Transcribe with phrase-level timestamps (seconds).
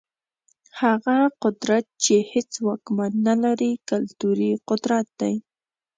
[0.81, 5.35] هغه قدرت چي هيڅ واکمن نلري، کلتوري قدرت دی.